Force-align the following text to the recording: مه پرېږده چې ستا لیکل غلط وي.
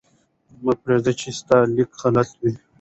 مه 0.63 0.73
پرېږده 0.81 1.11
چې 1.19 1.29
ستا 1.39 1.57
لیکل 1.75 1.95
غلط 2.01 2.29
وي. 2.41 2.53